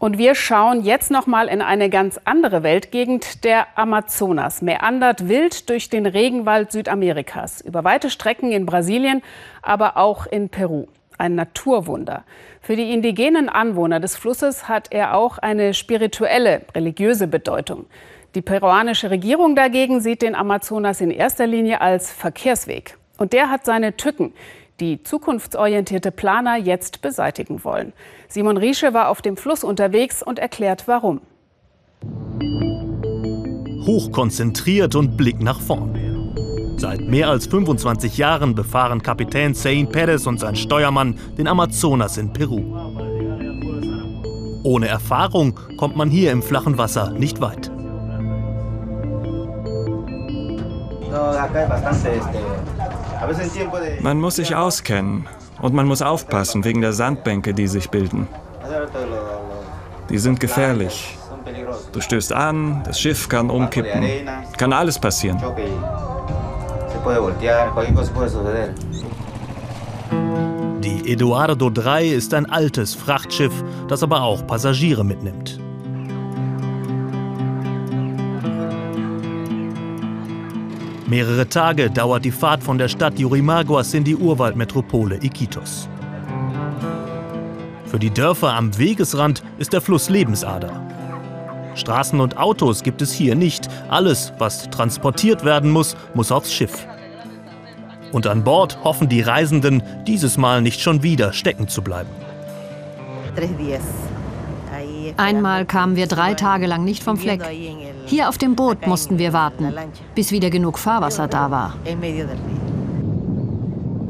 [0.00, 3.44] Und wir schauen jetzt noch mal in eine ganz andere Weltgegend.
[3.44, 9.20] Der Amazonas meandert wild durch den Regenwald Südamerikas, über weite Strecken in Brasilien,
[9.60, 10.86] aber auch in Peru.
[11.18, 12.24] Ein Naturwunder.
[12.62, 17.84] Für die indigenen Anwohner des Flusses hat er auch eine spirituelle, religiöse Bedeutung.
[18.34, 22.96] Die peruanische Regierung dagegen sieht den Amazonas in erster Linie als Verkehrsweg.
[23.18, 24.32] Und der hat seine Tücken
[24.80, 27.92] die zukunftsorientierte Planer jetzt beseitigen wollen.
[28.28, 31.20] Simon Riesche war auf dem Fluss unterwegs und erklärt warum.
[33.86, 36.76] Hochkonzentriert und Blick nach vorn.
[36.76, 42.32] Seit mehr als 25 Jahren befahren Kapitän Sein Perez und sein Steuermann den Amazonas in
[42.32, 42.62] Peru.
[44.62, 47.70] Ohne Erfahrung kommt man hier im flachen Wasser nicht weit.
[54.00, 55.26] Man muss sich auskennen
[55.60, 58.26] und man muss aufpassen wegen der Sandbänke, die sich bilden.
[60.08, 61.16] Die sind gefährlich.
[61.92, 65.40] Du stößt an, das Schiff kann umkippen, kann alles passieren.
[70.82, 73.52] Die Eduardo 3 ist ein altes Frachtschiff,
[73.88, 75.59] das aber auch Passagiere mitnimmt.
[81.10, 85.88] Mehrere Tage dauert die Fahrt von der Stadt Yurimaguas in die Urwaldmetropole Iquitos.
[87.84, 90.70] Für die Dörfer am Wegesrand ist der Fluss Lebensader.
[91.74, 93.66] Straßen und Autos gibt es hier nicht.
[93.88, 96.86] Alles, was transportiert werden muss, muss aufs Schiff.
[98.12, 102.10] Und an Bord hoffen die Reisenden, dieses Mal nicht schon wieder stecken zu bleiben.
[105.16, 107.42] Einmal kamen wir drei Tage lang nicht vom Fleck.
[108.06, 109.72] Hier auf dem Boot mussten wir warten,
[110.14, 111.76] bis wieder genug Fahrwasser da war.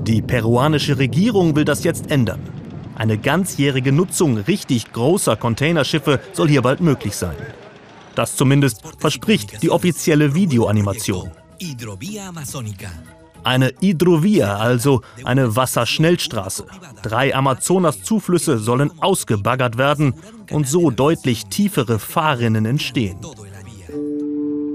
[0.02, 2.40] Die peruanische Regierung will das jetzt ändern.
[2.96, 7.36] Eine ganzjährige Nutzung richtig großer Containerschiffe soll hier bald möglich sein.
[8.14, 11.30] Das zumindest verspricht die offizielle Videoanimation.
[13.42, 16.66] Eine Hidrovia, also eine Wasserschnellstraße.
[17.02, 20.14] Drei Amazonas-Zuflüsse sollen ausgebaggert werden
[20.50, 23.18] und so deutlich tiefere Fahrrinnen entstehen.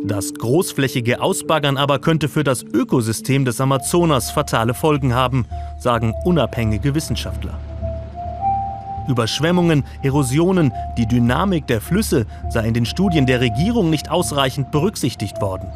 [0.05, 5.47] Das großflächige Ausbaggern aber könnte für das Ökosystem des Amazonas fatale Folgen haben,
[5.79, 7.57] sagen unabhängige Wissenschaftler.
[9.07, 15.41] Überschwemmungen, Erosionen, die Dynamik der Flüsse sei in den Studien der Regierung nicht ausreichend berücksichtigt
[15.41, 15.71] worden.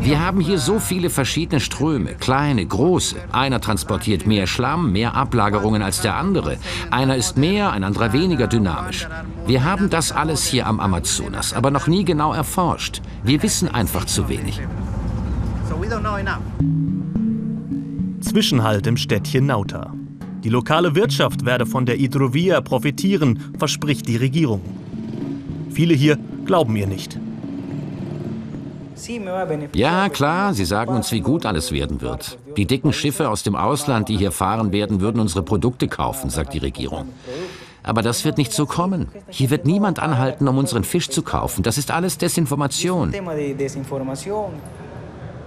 [0.00, 3.16] Wir haben hier so viele verschiedene Ströme, kleine, große.
[3.32, 6.58] Einer transportiert mehr Schlamm, mehr Ablagerungen als der andere.
[6.90, 9.08] Einer ist mehr, ein anderer weniger dynamisch.
[9.46, 13.00] Wir haben das alles hier am Amazonas, aber noch nie genau erforscht.
[13.22, 14.60] Wir wissen einfach zu wenig.
[18.20, 19.92] Zwischenhalt im Städtchen Nauta.
[20.44, 24.60] Die lokale Wirtschaft werde von der Hidrovia profitieren, verspricht die Regierung.
[25.70, 27.18] Viele hier glauben ihr nicht.
[29.74, 32.38] Ja, klar, Sie sagen uns, wie gut alles werden wird.
[32.56, 36.54] Die dicken Schiffe aus dem Ausland, die hier fahren werden, würden unsere Produkte kaufen, sagt
[36.54, 37.08] die Regierung.
[37.82, 39.08] Aber das wird nicht so kommen.
[39.28, 41.62] Hier wird niemand anhalten, um unseren Fisch zu kaufen.
[41.62, 43.12] Das ist alles Desinformation.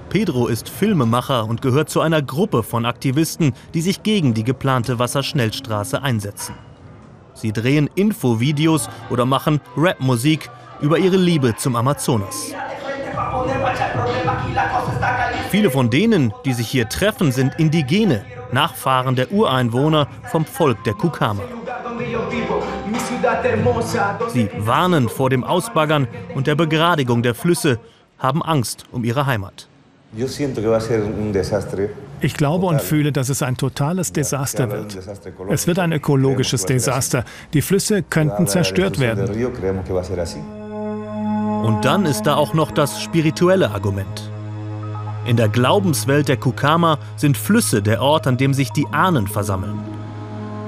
[0.10, 5.00] Pedro ist Filmemacher und gehört zu einer Gruppe von Aktivisten, die sich gegen die geplante
[5.00, 6.56] Wasserschnellstraße einsetzen.
[7.34, 10.50] Sie drehen Infovideos oder machen Rapmusik
[10.82, 12.54] über ihre Liebe zum Amazonas.
[15.50, 20.94] Viele von denen, die sich hier treffen, sind Indigene, Nachfahren der Ureinwohner vom Volk der
[20.94, 21.44] Kukama.
[24.34, 27.80] Sie warnen vor dem Ausbaggern und der Begradigung der Flüsse,
[28.18, 29.68] haben Angst um ihre Heimat.
[32.22, 34.98] Ich glaube und fühle, dass es ein totales Desaster wird.
[35.50, 37.26] Es wird ein ökologisches Desaster.
[37.54, 39.28] Die Flüsse könnten zerstört werden.
[41.66, 44.30] Und dann ist da auch noch das spirituelle Argument.
[45.26, 49.80] In der Glaubenswelt der Kukama sind Flüsse der Ort, an dem sich die Ahnen versammeln.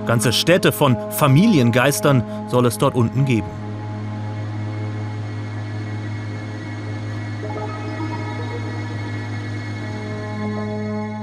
[0.07, 3.45] Ganze Städte von Familiengeistern soll es dort unten geben.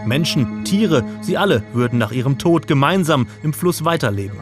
[0.06, 4.38] Menschen, Tiere, sie alle würden nach ihrem Tod gemeinsam im Fluss weiterleben.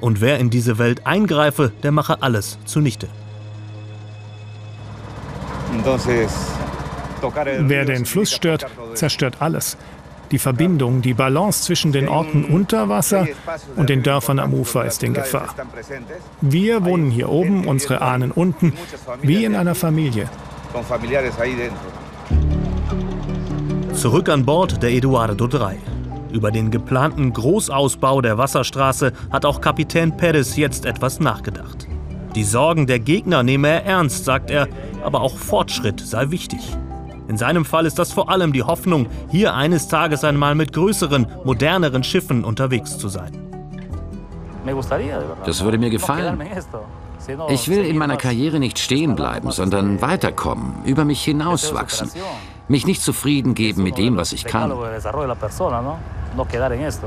[0.00, 3.08] Und wer in diese Welt eingreife, der mache alles zunichte.
[7.60, 9.76] Wer den Fluss stört, zerstört alles.
[10.30, 13.26] Die Verbindung, die Balance zwischen den Orten unter Wasser
[13.76, 15.54] und den Dörfern am Ufer ist in Gefahr.
[16.40, 18.72] Wir wohnen hier oben, unsere Ahnen unten,
[19.22, 20.28] wie in einer Familie.
[23.94, 25.78] Zurück an Bord der Eduardo 3.
[26.32, 31.86] Über den geplanten Großausbau der Wasserstraße hat auch Kapitän Perez jetzt etwas nachgedacht.
[32.34, 34.66] Die Sorgen der Gegner nehme er ernst, sagt er,
[35.04, 36.60] aber auch Fortschritt sei wichtig.
[37.28, 41.26] In seinem Fall ist das vor allem die Hoffnung, hier eines Tages einmal mit größeren,
[41.44, 43.32] moderneren Schiffen unterwegs zu sein.
[45.46, 46.40] Das würde mir gefallen.
[47.48, 52.10] Ich will in meiner Karriere nicht stehen bleiben, sondern weiterkommen, über mich hinauswachsen,
[52.68, 54.72] mich nicht zufrieden geben mit dem, was ich kann.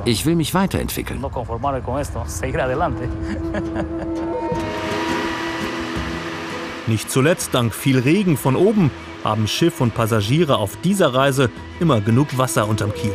[0.06, 1.21] Ich will mich weiterentwickeln.
[6.88, 8.92] Nicht zuletzt dank viel Regen von oben
[9.24, 11.50] haben Schiff und Passagiere auf dieser Reise
[11.81, 13.13] immer genug Wasser unterm Kiel.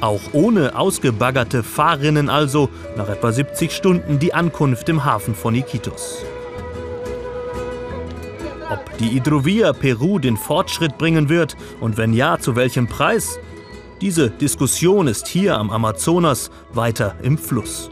[0.00, 6.24] Auch ohne ausgebaggerte Fahrrinnen also nach etwa 70 Stunden die Ankunft im Hafen von Iquitos.
[8.70, 13.38] Ob die Hidrovia Peru den Fortschritt bringen wird und wenn ja, zu welchem Preis?
[14.00, 17.90] Diese Diskussion ist hier am Amazonas weiter im Fluss.